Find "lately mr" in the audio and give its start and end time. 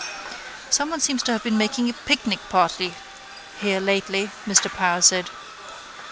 3.79-4.67